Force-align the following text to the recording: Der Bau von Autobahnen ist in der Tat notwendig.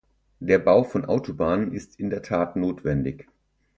Der 0.39 0.57
Bau 0.57 0.83
von 0.83 1.05
Autobahnen 1.05 1.73
ist 1.73 1.99
in 1.99 2.09
der 2.09 2.23
Tat 2.23 2.55
notwendig. 2.55 3.27